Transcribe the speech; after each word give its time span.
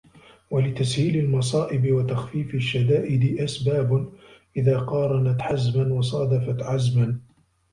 وَلِتَسْهِيلِ 0.51 1.17
الْمَصَائِبِ 1.17 1.91
وَتَخْفِيفِ 1.91 2.55
الشَّدَائِدِ 2.55 3.39
أَسْبَابٌ 3.41 4.13
إذَا 4.57 4.79
قَارَنْت 4.79 5.41
حَزْمًا، 5.41 5.93
وَصَادَفْت 5.95 6.61
عَزْمًا 6.63 7.19